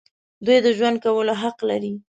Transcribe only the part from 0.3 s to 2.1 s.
دوی د ژوند کولو حق لري.